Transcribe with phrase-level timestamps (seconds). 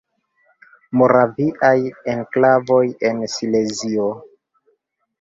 [1.01, 1.75] Moraviaj
[2.15, 4.13] enklavoj en Silezio.